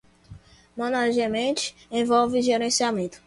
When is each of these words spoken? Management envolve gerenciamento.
Management 0.77 1.73
envolve 1.91 2.39
gerenciamento. 2.41 3.19